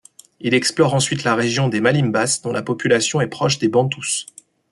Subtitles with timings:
[0.39, 4.25] Il explore ensuite la région des Malimbas, dont la population est proche des Bantous.